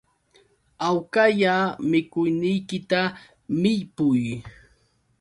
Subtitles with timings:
[0.83, 1.55] Hawkalla
[1.89, 3.01] mikuyniykita
[3.61, 4.23] millpuy